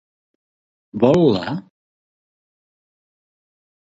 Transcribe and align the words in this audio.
Vol 1.03 1.21
la?? 1.35 1.53